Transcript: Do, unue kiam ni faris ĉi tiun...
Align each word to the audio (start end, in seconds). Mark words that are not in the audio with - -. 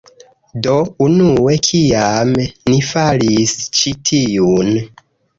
Do, 0.67 0.75
unue 1.07 1.51
kiam 1.67 2.31
ni 2.43 2.79
faris 2.87 3.53
ĉi 3.81 3.93
tiun... 4.11 4.73